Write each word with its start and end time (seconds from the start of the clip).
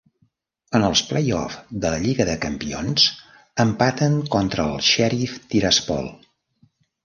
En 0.77 0.85
els 0.87 1.03
play-off 1.09 1.57
de 1.83 1.91
la 1.95 1.99
Lliga 2.07 2.27
de 2.31 2.35
Campions, 2.47 3.05
empaten 3.67 4.19
contra 4.39 4.69
el 4.75 4.85
Sheriff 4.91 5.39
Tiraspol. 5.55 6.13